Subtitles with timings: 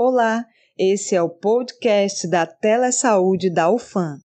[0.00, 0.46] Olá,
[0.78, 4.20] esse é o podcast da Telesaúde da UFAM.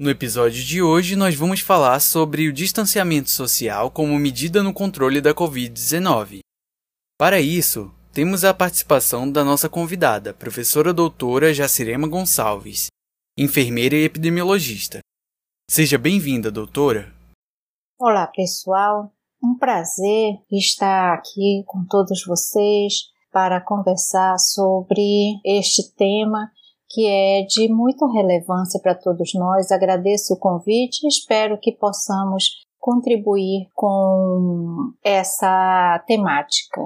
[0.00, 5.20] No episódio de hoje, nós vamos falar sobre o distanciamento social como medida no controle
[5.20, 6.40] da Covid-19.
[7.16, 12.88] Para isso, temos a participação da nossa convidada, professora doutora Jacirema Gonçalves,
[13.38, 14.98] enfermeira e epidemiologista.
[15.74, 17.10] Seja bem-vinda, doutora.
[17.98, 19.10] Olá, pessoal.
[19.42, 26.50] Um prazer estar aqui com todos vocês para conversar sobre este tema
[26.90, 29.72] que é de muita relevância para todos nós.
[29.72, 36.82] Agradeço o convite e espero que possamos contribuir com essa temática.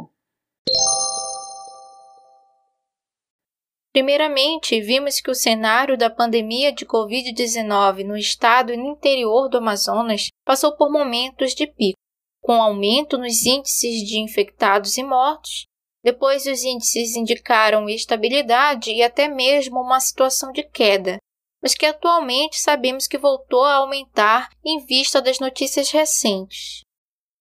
[3.97, 9.57] Primeiramente, vimos que o cenário da pandemia de Covid-19 no estado e no interior do
[9.57, 11.97] Amazonas passou por momentos de pico,
[12.43, 15.65] com aumento nos índices de infectados e mortos.
[16.05, 21.17] Depois, os índices indicaram estabilidade e até mesmo uma situação de queda,
[21.63, 26.83] mas que atualmente sabemos que voltou a aumentar em vista das notícias recentes.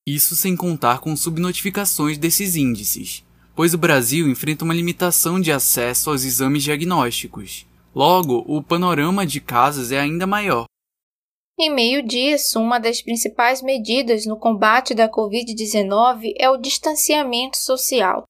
[0.08, 3.25] Isso sem contar com subnotificações desses índices,
[3.56, 7.66] pois o Brasil enfrenta uma limitação de acesso aos exames diagnósticos.
[7.96, 10.66] Logo, o panorama de casos é ainda maior.
[11.58, 18.26] Em meio disso, uma das principais medidas no combate da Covid-19 é o distanciamento social.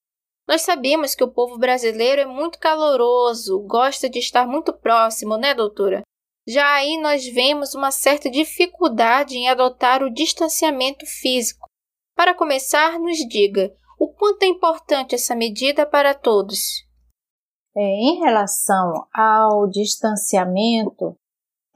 [0.48, 5.52] Nós sabemos que o povo brasileiro é muito caloroso, gosta de estar muito próximo, né,
[5.52, 6.02] doutora?
[6.46, 11.66] Já aí nós vemos uma certa dificuldade em adotar o distanciamento físico.
[12.14, 13.74] Para começar, nos diga
[14.06, 16.86] o quanto é importante essa medida para todos?
[17.76, 21.16] É, em relação ao distanciamento,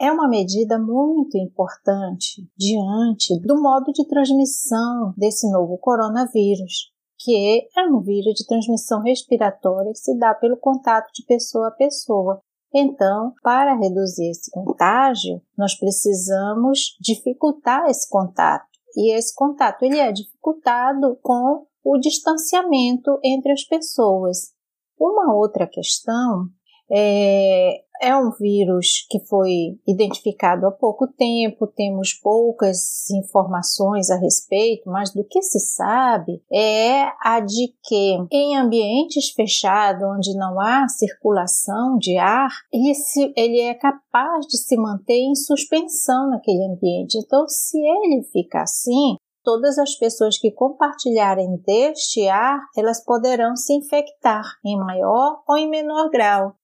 [0.01, 7.83] é uma medida muito importante diante do modo de transmissão desse novo coronavírus, que é
[7.89, 12.41] um vírus de transmissão respiratória que se dá pelo contato de pessoa a pessoa.
[12.73, 18.71] Então, para reduzir esse contágio, nós precisamos dificultar esse contato.
[18.97, 24.53] E esse contato ele é dificultado com o distanciamento entre as pessoas.
[24.99, 26.49] Uma outra questão
[26.93, 34.91] é, é um vírus que foi identificado há pouco tempo, temos poucas informações a respeito,
[34.91, 40.89] mas do que se sabe é a de que em ambientes fechados, onde não há
[40.89, 47.19] circulação de ar, ele, se, ele é capaz de se manter em suspensão naquele ambiente.
[47.19, 53.75] Então, se ele fica assim, todas as pessoas que compartilharem deste ar, elas poderão se
[53.75, 56.55] infectar em maior ou em menor grau.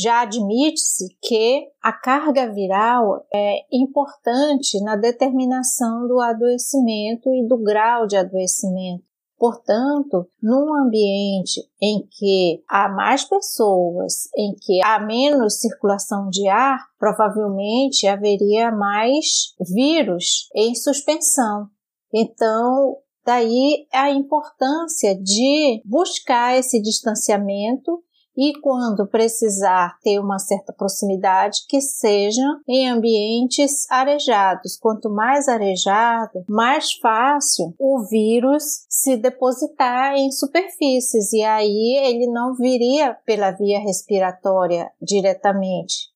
[0.00, 8.06] Já admite-se que a carga viral é importante na determinação do adoecimento e do grau
[8.06, 9.04] de adoecimento.
[9.40, 16.78] Portanto, num ambiente em que há mais pessoas, em que há menos circulação de ar,
[16.98, 21.68] provavelmente haveria mais vírus em suspensão.
[22.14, 28.02] Então, daí a importância de buscar esse distanciamento
[28.36, 34.78] e quando precisar ter uma certa proximidade, que sejam em ambientes arejados.
[34.78, 42.54] Quanto mais arejado, mais fácil o vírus se depositar em superfícies e aí ele não
[42.54, 46.08] viria pela via respiratória diretamente.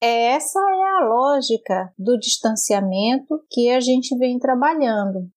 [0.00, 5.30] Essa é a lógica do distanciamento que a gente vem trabalhando.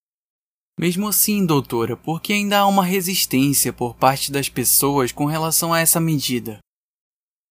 [0.78, 5.74] Mesmo assim, doutora, por que ainda há uma resistência por parte das pessoas com relação
[5.74, 6.60] a essa medida?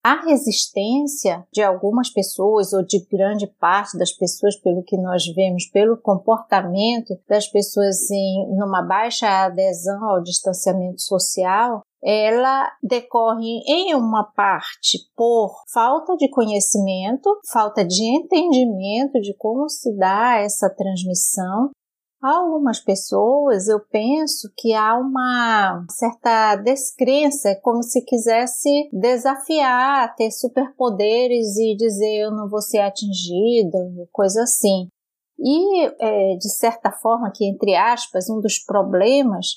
[0.02, 5.66] A resistência de algumas pessoas ou de grande parte das pessoas, pelo que nós vemos,
[5.66, 14.24] pelo comportamento das pessoas em numa baixa adesão ao distanciamento social, ela decorre em uma
[14.24, 21.72] parte por falta de conhecimento, falta de entendimento de como se dá essa transmissão
[22.22, 31.58] algumas pessoas eu penso que há uma certa descrença, como se quisesse desafiar, ter superpoderes
[31.58, 33.78] e dizer eu não vou ser atingida,
[34.12, 34.88] coisa assim.
[35.40, 39.48] E, é, de certa forma, que entre aspas, um dos problemas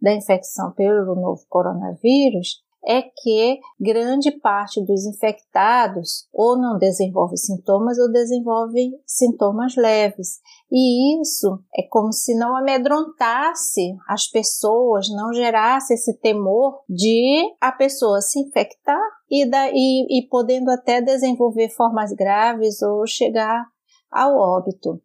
[0.00, 7.98] da infecção pelo novo coronavírus é que grande parte dos infectados ou não desenvolve sintomas
[7.98, 10.40] ou desenvolve sintomas leves.
[10.70, 17.70] E isso é como se não amedrontasse as pessoas, não gerasse esse temor de a
[17.72, 19.00] pessoa se infectar
[19.30, 23.64] e, da, e, e podendo até desenvolver formas graves ou chegar
[24.10, 25.00] ao óbito.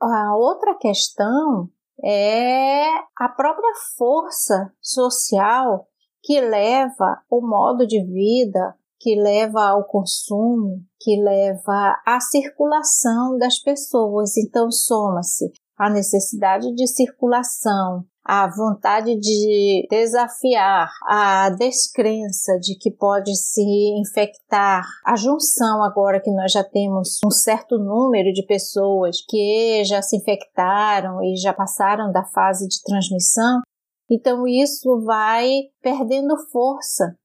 [0.00, 1.68] A outra questão
[2.04, 5.87] é a própria força social
[6.28, 13.58] que leva o modo de vida, que leva ao consumo, que leva à circulação das
[13.58, 14.36] pessoas.
[14.36, 23.34] Então, soma-se a necessidade de circulação, a vontade de desafiar, a descrença de que pode
[23.34, 23.62] se
[23.98, 30.02] infectar, a junção agora que nós já temos um certo número de pessoas que já
[30.02, 33.62] se infectaram e já passaram da fase de transmissão,
[34.10, 35.48] então isso vai
[35.82, 37.16] perdendo força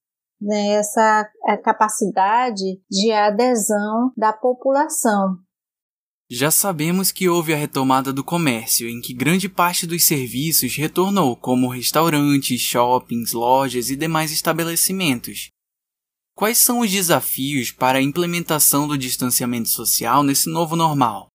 [0.44, 1.30] né, essa
[1.64, 5.38] capacidade de adesão da população.
[6.30, 11.36] Já sabemos que houve a retomada do comércio, em que grande parte dos serviços retornou,
[11.36, 15.50] como restaurantes, shoppings, lojas e demais estabelecimentos.
[16.36, 21.28] Quais são os desafios para a implementação do distanciamento social nesse novo normal?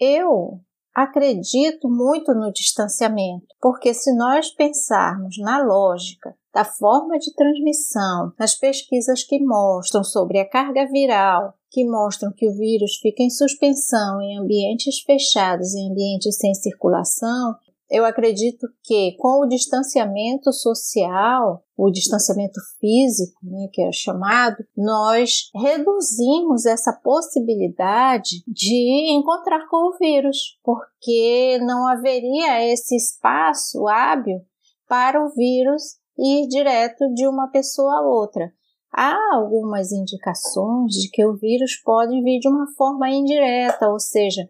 [0.00, 0.60] Eu
[0.94, 8.54] acredito muito no distanciamento, porque se nós pensarmos na lógica da forma de transmissão, nas
[8.54, 14.20] pesquisas que mostram sobre a carga viral, que mostram que o vírus fica em suspensão
[14.20, 17.54] em ambientes fechados, em ambientes sem circulação,
[17.92, 25.50] eu acredito que com o distanciamento social, o distanciamento físico, né, que é chamado, nós
[25.54, 34.40] reduzimos essa possibilidade de encontrar com o vírus, porque não haveria esse espaço hábil
[34.88, 38.50] para o vírus ir direto de uma pessoa a outra.
[38.90, 44.48] Há algumas indicações de que o vírus pode vir de uma forma indireta, ou seja,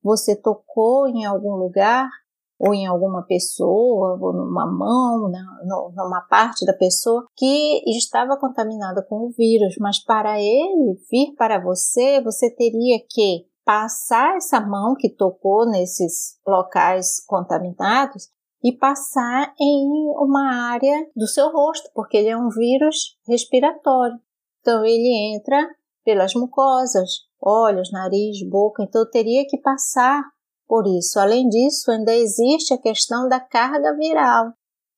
[0.00, 2.08] você tocou em algum lugar
[2.58, 9.04] ou em alguma pessoa, ou numa mão, né, numa parte da pessoa que estava contaminada
[9.06, 14.94] com o vírus, mas para ele vir para você, você teria que passar essa mão
[14.94, 18.28] que tocou nesses locais contaminados
[18.62, 24.18] e passar em uma área do seu rosto, porque ele é um vírus respiratório.
[24.60, 25.68] Então ele entra
[26.04, 30.22] pelas mucosas, olhos, nariz, boca, então teria que passar
[30.66, 31.18] por isso.
[31.18, 34.52] Além disso, ainda existe a questão da carga viral.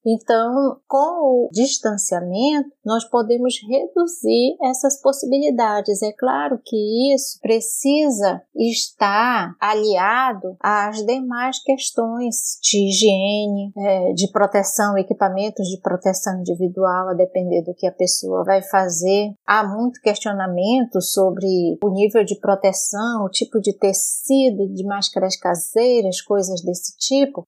[0.07, 6.03] Então, com o distanciamento, nós podemos reduzir essas possibilidades.
[6.03, 14.97] É claro que isso precisa estar aliado às demais questões de higiene, é, de proteção,
[14.97, 19.33] equipamentos de proteção individual, a depender do que a pessoa vai fazer.
[19.47, 26.21] Há muito questionamento sobre o nível de proteção, o tipo de tecido, de máscaras caseiras,
[26.21, 27.45] coisas desse tipo.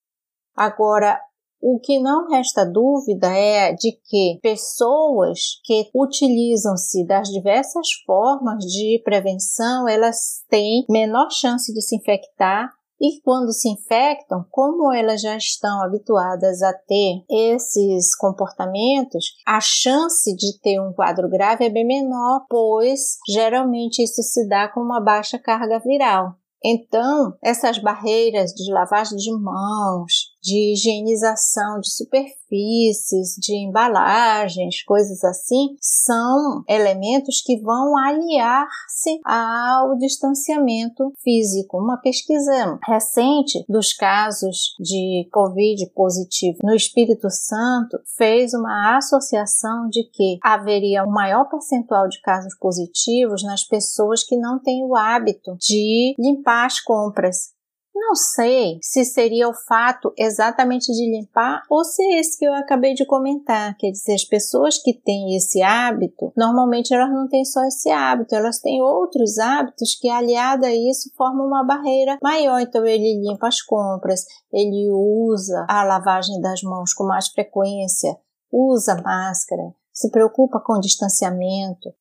[0.56, 1.18] Agora,
[1.60, 9.00] o que não resta dúvida é de que pessoas que utilizam-se das diversas formas de
[9.04, 12.70] prevenção, elas têm menor chance de se infectar
[13.00, 20.36] e quando se infectam, como elas já estão habituadas a ter esses comportamentos, a chance
[20.36, 25.00] de ter um quadro grave é bem menor, pois geralmente isso se dá com uma
[25.00, 26.34] baixa carga viral.
[26.62, 35.76] Então, essas barreiras de lavagem de mãos, de higienização de superfícies, de embalagens, coisas assim,
[35.80, 41.78] são elementos que vão aliar-se ao distanciamento físico.
[41.78, 50.04] Uma pesquisa recente dos casos de Covid positivo no Espírito Santo fez uma associação de
[50.10, 55.56] que haveria um maior percentual de casos positivos nas pessoas que não têm o hábito
[55.60, 57.59] de limpar as compras
[58.00, 62.54] não sei se seria o fato exatamente de limpar ou se é esse que eu
[62.54, 63.76] acabei de comentar.
[63.76, 68.34] Quer dizer, as pessoas que têm esse hábito, normalmente elas não têm só esse hábito,
[68.34, 72.60] elas têm outros hábitos que, aliado a isso, formam uma barreira maior.
[72.60, 78.16] Então, ele limpa as compras, ele usa a lavagem das mãos com mais frequência,
[78.50, 81.92] usa máscara, se preocupa com o distanciamento,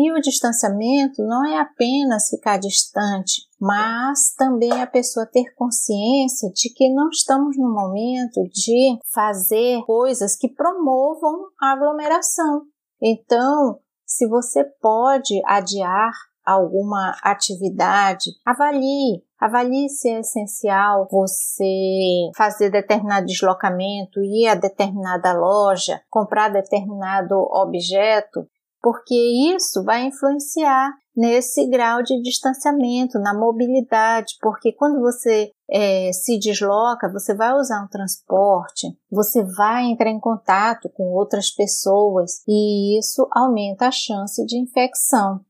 [0.00, 6.72] e o distanciamento não é apenas ficar distante, mas também a pessoa ter consciência de
[6.72, 12.62] que não estamos no momento de fazer coisas que promovam a aglomeração.
[13.02, 16.12] Então, se você pode adiar
[16.46, 19.24] alguma atividade, avalie.
[19.40, 28.48] Avalie se é essencial você fazer determinado deslocamento, ir a determinada loja, comprar determinado objeto
[28.82, 29.14] porque
[29.54, 37.10] isso vai influenciar nesse grau de distanciamento, na mobilidade, porque quando você é, se desloca,
[37.12, 43.28] você vai usar um transporte, você vai entrar em contato com outras pessoas e isso
[43.32, 45.44] aumenta a chance de infecção.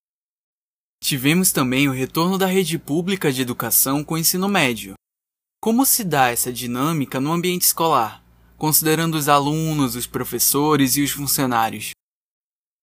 [1.03, 4.95] Tivemos também o retorno da rede pública de educação com o ensino médio.
[5.61, 8.25] Como se dá essa dinâmica no ambiente escolar,
[8.57, 11.91] considerando os alunos, os professores e os funcionários?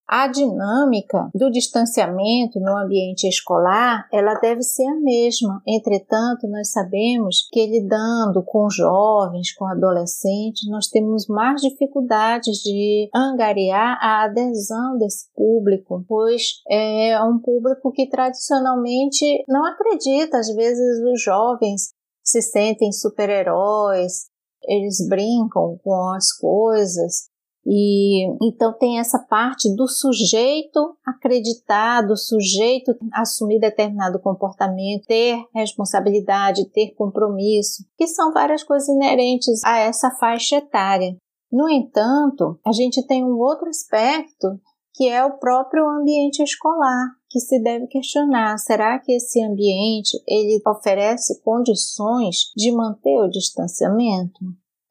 [0.08, 5.64] A dinâmica do distanciamento no ambiente escolar, ela deve ser a mesma.
[5.68, 13.98] Entretanto, nós sabemos que lidando com jovens, com adolescentes, nós temos mais dificuldades de angariar
[14.00, 20.38] a adesão desse público, pois é um público que tradicionalmente não acredita.
[20.38, 21.94] Às vezes os jovens
[22.24, 24.28] se sentem super-heróis,
[24.68, 27.30] eles brincam com as coisas,
[27.66, 36.70] e então tem essa parte do sujeito acreditar, do sujeito assumir determinado comportamento, ter responsabilidade,
[36.70, 41.16] ter compromisso, que são várias coisas inerentes a essa faixa etária.
[41.52, 44.60] No entanto, a gente tem um outro aspecto
[44.94, 50.62] que é o próprio ambiente escolar, que se deve questionar, será que esse ambiente ele
[50.66, 54.40] oferece condições de manter o distanciamento?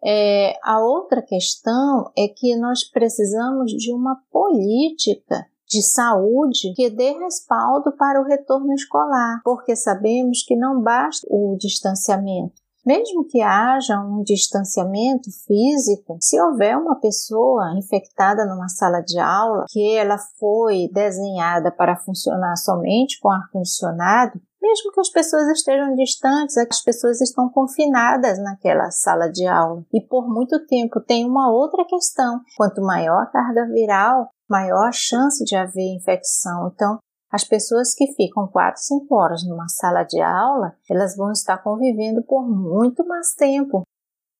[0.04, 7.12] É, a outra questão é que nós precisamos de uma política de saúde que dê
[7.12, 12.63] respaldo para o retorno escolar, porque sabemos que não basta o distanciamento.
[12.84, 19.64] Mesmo que haja um distanciamento físico, se houver uma pessoa infectada numa sala de aula
[19.68, 26.56] que ela foi desenhada para funcionar somente com ar-condicionado, mesmo que as pessoas estejam distantes,
[26.56, 29.84] as pessoas estão confinadas naquela sala de aula.
[29.92, 34.92] E por muito tempo tem uma outra questão: quanto maior a carga viral, maior a
[34.92, 36.70] chance de haver infecção.
[36.72, 36.98] Então,
[37.34, 42.22] as pessoas que ficam 4, 5 horas numa sala de aula, elas vão estar convivendo
[42.22, 43.82] por muito mais tempo.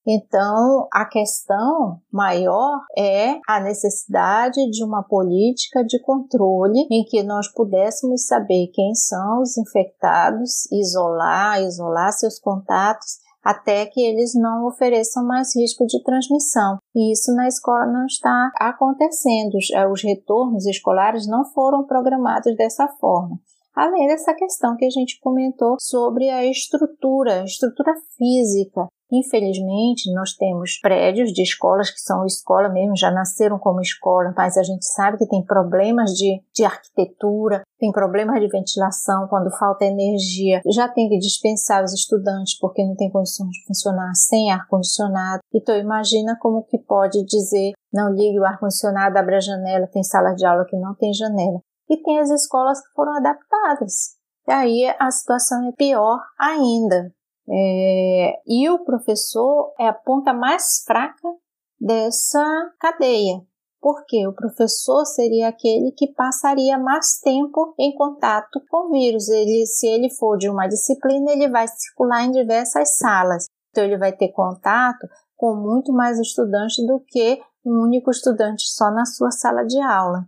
[0.07, 7.49] Então, a questão maior é a necessidade de uma política de controle em que nós
[7.53, 15.25] pudéssemos saber quem são os infectados, isolar, isolar seus contatos até que eles não ofereçam
[15.27, 16.79] mais risco de transmissão.
[16.95, 19.57] E isso na escola não está acontecendo.
[19.93, 23.39] Os retornos escolares não foram programados dessa forma.
[23.75, 30.79] Além dessa questão que a gente comentou sobre a estrutura, estrutura física Infelizmente, nós temos
[30.81, 35.19] prédios de escolas que são escola mesmo, já nasceram como escola, mas a gente sabe
[35.19, 41.09] que tem problemas de, de arquitetura, tem problemas de ventilação, quando falta energia, já tem
[41.09, 45.41] que dispensar os estudantes porque não tem condições de funcionar sem ar-condicionado.
[45.55, 50.35] Então, imagina como que pode dizer, não ligue o ar-condicionado, abra a janela, tem sala
[50.35, 51.61] de aula que não tem janela.
[51.89, 54.17] E tem as escolas que foram adaptadas.
[54.49, 57.13] Aí a situação é pior ainda.
[57.49, 61.29] É, e o professor é a ponta mais fraca
[61.79, 62.43] dessa
[62.81, 63.43] cadeia,
[63.81, 69.29] porque o professor seria aquele que passaria mais tempo em contato com o vírus.
[69.29, 73.99] Ele, se ele for de uma disciplina, ele vai circular em diversas salas, então ele
[73.99, 79.31] vai ter contato com muito mais estudantes do que um único estudante só na sua
[79.31, 80.27] sala de aula.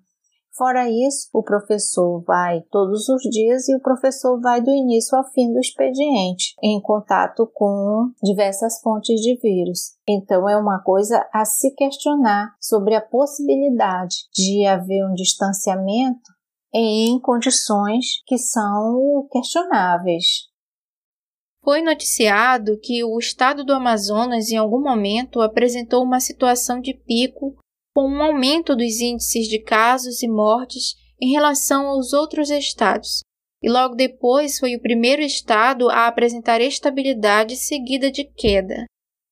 [0.56, 5.30] Fora isso, o professor vai todos os dias e o professor vai do início ao
[5.30, 9.96] fim do expediente, em contato com diversas fontes de vírus.
[10.08, 16.32] Então, é uma coisa a se questionar sobre a possibilidade de haver um distanciamento
[16.72, 20.46] em condições que são questionáveis.
[21.62, 27.58] Foi noticiado que o estado do Amazonas, em algum momento, apresentou uma situação de pico
[27.96, 33.20] com um aumento dos índices de casos e mortes em relação aos outros estados,
[33.62, 38.84] e logo depois foi o primeiro estado a apresentar estabilidade seguida de queda.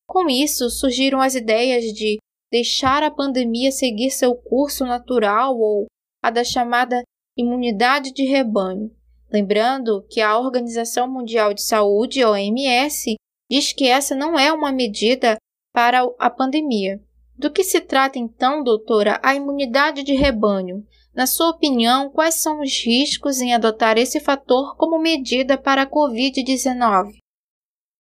[0.09, 2.17] Com isso, surgiram as ideias de
[2.51, 5.85] deixar a pandemia seguir seu curso natural ou
[6.23, 7.03] a da chamada
[7.37, 8.91] imunidade de rebanho.
[9.31, 13.15] Lembrando que a Organização Mundial de Saúde, OMS,
[13.51, 15.37] diz que essa não é uma medida
[15.71, 16.99] para a pandemia.
[17.37, 20.85] Do que se trata então, doutora, a imunidade de rebanho?
[21.15, 25.87] Na sua opinião, quais são os riscos em adotar esse fator como medida para a
[25.87, 27.13] Covid-19?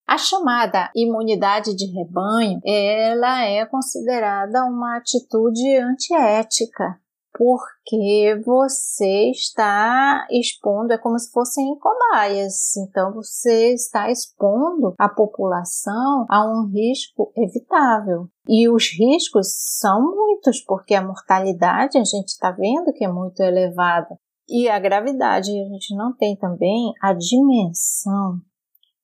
[0.07, 7.01] A chamada imunidade de rebanho, ela é considerada uma atitude antiética,
[7.85, 16.25] porque você está expondo, é como se fossem cobaias, então você está expondo a população
[16.31, 18.27] a um risco evitável.
[18.49, 19.49] E os riscos
[19.79, 24.19] são muitos, porque a mortalidade a gente está vendo que é muito elevada.
[24.49, 28.41] E a gravidade, a gente não tem também a dimensão,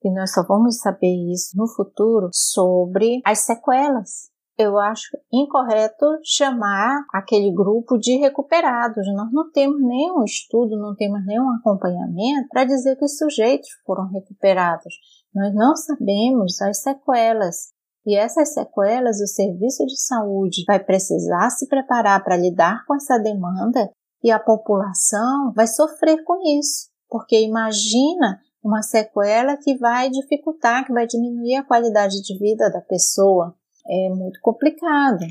[0.02, 4.30] e nós só vamos saber isso no futuro, sobre as sequelas
[4.61, 9.07] eu acho incorreto chamar aquele grupo de recuperados.
[9.14, 14.07] Nós não temos nenhum estudo, não temos nenhum acompanhamento para dizer que os sujeitos foram
[14.09, 14.95] recuperados.
[15.35, 17.73] Nós não sabemos as sequelas.
[18.05, 23.19] E essas sequelas, o serviço de saúde vai precisar se preparar para lidar com essa
[23.19, 23.90] demanda
[24.23, 26.90] e a população vai sofrer com isso.
[27.09, 32.83] Porque imagina uma sequela que vai dificultar, que vai diminuir a qualidade de vida da
[32.83, 33.55] pessoa.
[33.90, 35.25] É muito complicado.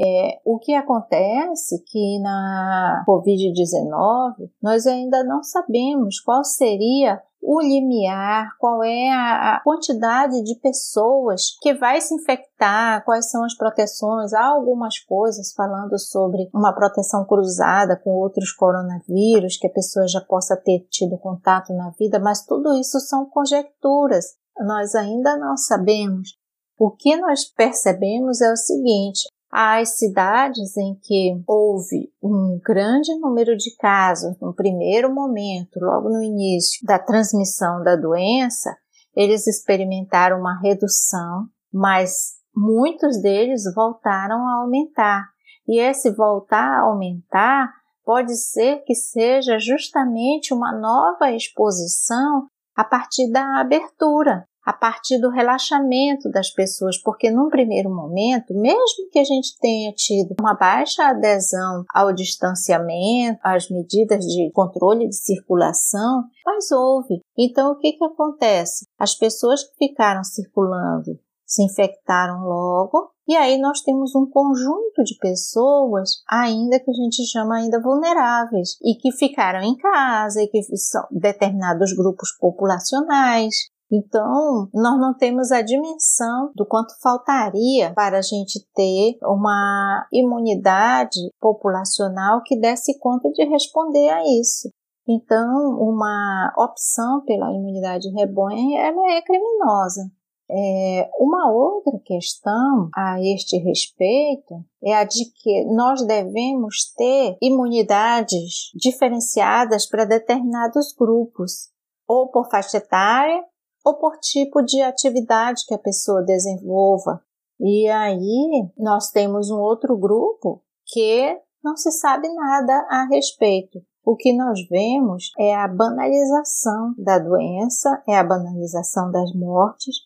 [0.00, 8.50] É, o que acontece que na Covid-19 nós ainda não sabemos qual seria o limiar,
[8.58, 14.32] qual é a quantidade de pessoas que vai se infectar, quais são as proteções.
[14.32, 20.20] Há algumas coisas falando sobre uma proteção cruzada com outros coronavírus que a pessoa já
[20.20, 24.26] possa ter tido contato na vida, mas tudo isso são conjecturas.
[24.60, 26.37] Nós ainda não sabemos.
[26.78, 33.56] O que nós percebemos é o seguinte: as cidades em que houve um grande número
[33.56, 38.76] de casos no primeiro momento, logo no início da transmissão da doença,
[39.16, 45.24] eles experimentaram uma redução, mas muitos deles voltaram a aumentar.
[45.66, 47.72] E esse voltar a aumentar
[48.04, 55.30] pode ser que seja justamente uma nova exposição a partir da abertura a partir do
[55.30, 61.08] relaxamento das pessoas, porque num primeiro momento, mesmo que a gente tenha tido uma baixa
[61.08, 67.22] adesão ao distanciamento, às medidas de controle de circulação, mas houve.
[67.38, 68.84] Então o que que acontece?
[68.98, 75.16] As pessoas que ficaram circulando se infectaram logo, e aí nós temos um conjunto de
[75.18, 80.62] pessoas ainda que a gente chama ainda vulneráveis e que ficaram em casa e que
[80.76, 83.54] são determinados grupos populacionais
[83.90, 91.18] então, nós não temos a dimensão do quanto faltaria para a gente ter uma imunidade
[91.40, 94.70] populacional que desse conta de responder a isso.
[95.08, 100.02] Então, uma opção pela imunidade rebanho ela é criminosa.
[100.50, 108.70] É, uma outra questão a este respeito é a de que nós devemos ter imunidades
[108.74, 111.70] diferenciadas para determinados grupos,
[112.06, 113.42] ou por faixa etária,
[113.88, 117.22] ou por tipo de atividade que a pessoa desenvolva.
[117.58, 123.80] E aí nós temos um outro grupo que não se sabe nada a respeito.
[124.04, 129.96] O que nós vemos é a banalização da doença, é a banalização das mortes.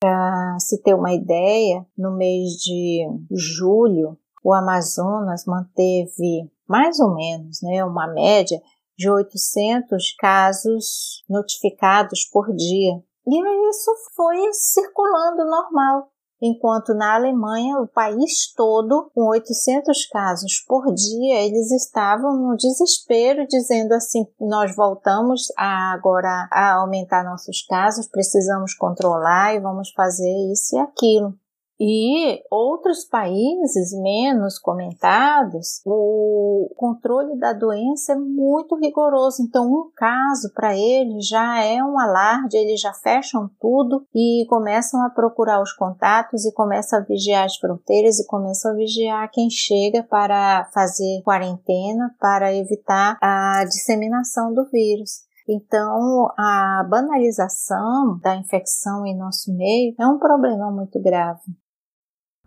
[0.00, 7.60] Para se ter uma ideia, no mês de julho, o Amazonas manteve mais ou menos
[7.62, 8.60] né, uma média
[8.98, 13.00] de 800 casos notificados por dia.
[13.30, 16.08] E isso foi circulando normal.
[16.40, 23.44] Enquanto na Alemanha, o país todo, com 800 casos por dia, eles estavam no desespero,
[23.46, 30.30] dizendo assim: nós voltamos a agora a aumentar nossos casos, precisamos controlar e vamos fazer
[30.52, 31.34] isso e aquilo.
[31.80, 39.42] E outros países menos comentados, o controle da doença é muito rigoroso.
[39.42, 45.00] Então, um caso para eles já é um alarde, eles já fecham tudo e começam
[45.04, 49.48] a procurar os contatos e começam a vigiar as fronteiras e começam a vigiar quem
[49.48, 55.28] chega para fazer quarentena para evitar a disseminação do vírus.
[55.48, 61.40] Então, a banalização da infecção em nosso meio é um problema muito grave.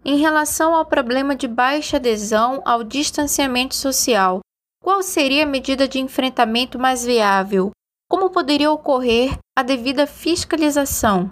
[0.03, 4.39] Em relação ao problema de baixa adesão ao distanciamento social,
[4.81, 7.69] qual seria a medida de enfrentamento mais viável?
[8.09, 11.29] Como poderia ocorrer a devida fiscalização?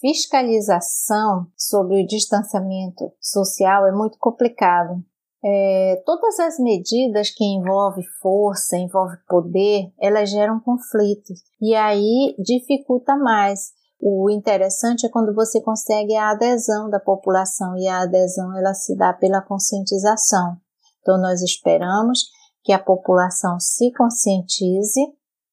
[0.00, 5.00] Fiscalização sobre o distanciamento social é muito complicado.
[5.44, 13.16] É, todas as medidas que envolvem força, envolvem poder, elas geram conflitos e aí dificulta
[13.16, 13.75] mais.
[14.00, 18.96] O interessante é quando você consegue a adesão da população e a adesão ela se
[18.96, 20.56] dá pela conscientização.
[21.00, 22.24] Então nós esperamos
[22.62, 25.00] que a população se conscientize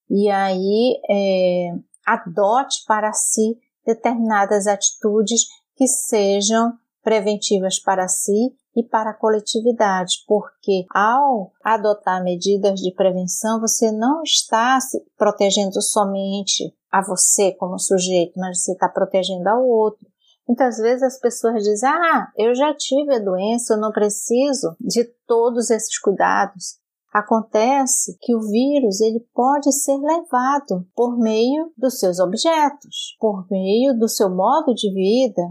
[0.10, 1.69] e aí é,
[2.06, 10.86] adote para si determinadas atitudes que sejam preventivas para si e para a coletividade, porque
[10.93, 18.39] ao adotar medidas de prevenção, você não está se protegendo somente a você como sujeito,
[18.39, 20.07] mas você está protegendo ao outro.
[20.47, 25.05] Muitas vezes as pessoas dizem: Ah, eu já tive a doença, eu não preciso de
[25.25, 26.81] todos esses cuidados.
[27.13, 33.97] Acontece que o vírus ele pode ser levado por meio dos seus objetos, por meio
[33.97, 35.43] do seu modo de vida.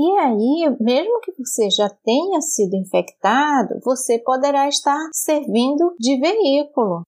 [0.00, 7.02] E aí, mesmo que você já tenha sido infectado, você poderá estar servindo de veículo.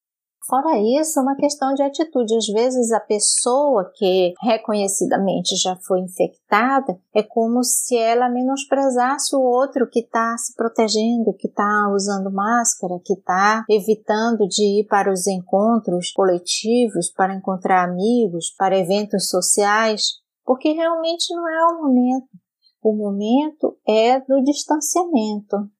[0.44, 2.34] Fora isso, é uma questão de atitude.
[2.34, 9.40] Às vezes, a pessoa que reconhecidamente já foi infectada é como se ela menosprezasse o
[9.40, 15.12] outro que está se protegendo, que está usando máscara, que está evitando de ir para
[15.12, 22.49] os encontros coletivos, para encontrar amigos, para eventos sociais, porque realmente não é o momento.
[22.82, 25.70] O momento é do distanciamento.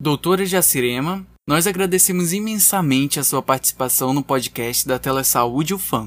[0.00, 6.06] Doutora Jacirema, nós agradecemos imensamente a sua participação no podcast da Telesaúde UFAM.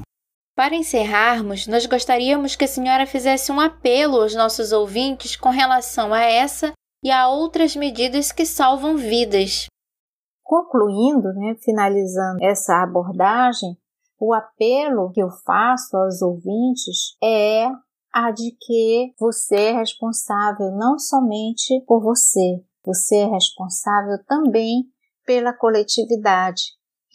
[0.56, 6.14] Para encerrarmos, nós gostaríamos que a senhora fizesse um apelo aos nossos ouvintes com relação
[6.14, 6.72] a essa
[7.04, 9.66] e a outras medidas que salvam vidas.
[10.42, 13.76] Concluindo, né, finalizando essa abordagem,
[14.18, 17.68] o apelo que eu faço aos ouvintes é
[18.12, 24.84] a de que você é responsável não somente por você, você é responsável também
[25.24, 26.62] pela coletividade.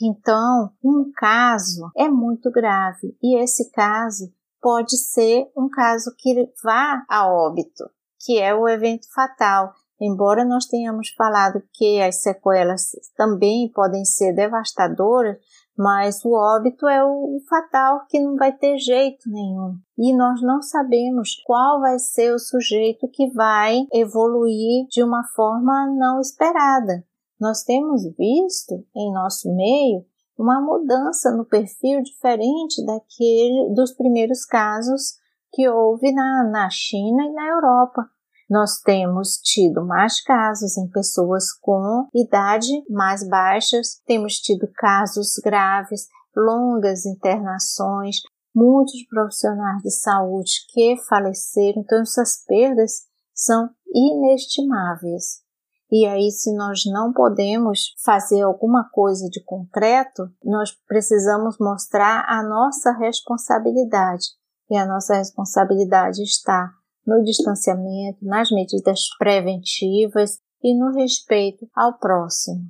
[0.01, 4.31] Então, um caso é muito grave e esse caso
[4.61, 7.83] pode ser um caso que vá a óbito,
[8.19, 9.73] que é o evento fatal.
[9.99, 15.37] Embora nós tenhamos falado que as sequelas também podem ser devastadoras,
[15.75, 19.75] mas o óbito é o fatal que não vai ter jeito nenhum.
[19.97, 25.87] E nós não sabemos qual vai ser o sujeito que vai evoluir de uma forma
[25.95, 27.03] não esperada.
[27.39, 30.03] Nós temos visto em nosso meio
[30.37, 35.15] uma mudança no perfil diferente daquele dos primeiros casos
[35.51, 38.09] que houve na, na China e na Europa.
[38.49, 46.07] Nós temos tido mais casos em pessoas com idade mais baixas, temos tido casos graves,
[46.35, 48.17] longas internações,
[48.55, 55.45] muitos profissionais de saúde que faleceram, então essas perdas são inestimáveis.
[55.91, 62.43] E aí, se nós não podemos fazer alguma coisa de concreto, nós precisamos mostrar a
[62.43, 64.25] nossa responsabilidade.
[64.69, 66.73] E a nossa responsabilidade está
[67.07, 72.69] no distanciamento, nas medidas preventivas e no respeito ao próximo.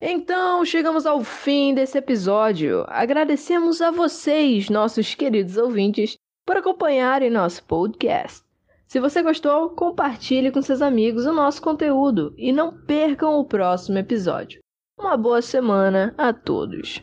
[0.00, 2.84] Então, chegamos ao fim desse episódio.
[2.88, 8.44] Agradecemos a vocês, nossos queridos ouvintes, por acompanharem nosso podcast.
[8.86, 13.98] Se você gostou, compartilhe com seus amigos o nosso conteúdo e não percam o próximo
[13.98, 14.60] episódio.
[14.98, 17.02] Uma boa semana a todos!